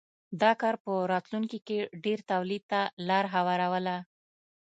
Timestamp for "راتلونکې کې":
1.13-1.79